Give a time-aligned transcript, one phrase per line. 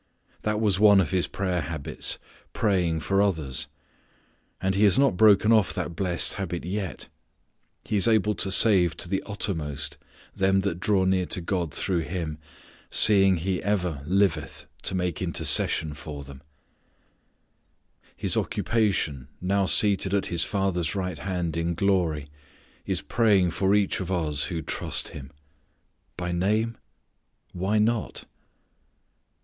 [0.41, 2.17] _That was one of His prayer habits,
[2.53, 3.67] praying for others.
[4.59, 7.07] And He has not broken off that blessed habit yet.
[7.85, 9.99] He is able to save to the uttermost
[10.35, 12.39] them that draw near to God through Him
[12.89, 16.41] seeing He ever liveth to make intercession for them.
[18.17, 22.27] His occupation now seated at His Father's right hand in glory
[22.87, 25.29] is praying for each of us who trust Him.
[26.17, 26.79] By name?
[27.51, 28.23] Why not?